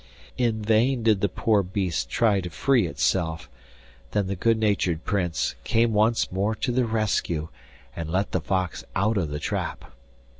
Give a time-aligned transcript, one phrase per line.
[0.35, 3.47] In vain did the poor beast try to free itself;
[4.13, 7.49] then the good natured Prince came once more to the rescue,
[7.95, 9.93] and let the fox out of the trap.